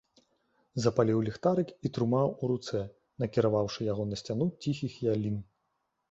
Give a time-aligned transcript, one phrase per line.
[0.83, 2.81] Запаліў ліхтарык і трымаў у руцэ,
[3.23, 5.37] накіраваўшы яго на сцяну ціхіх ялін.